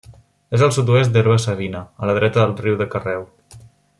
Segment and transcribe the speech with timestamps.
[0.57, 3.31] És al sud-oest d'Herba-savina, a la dreta del riu de Carreu.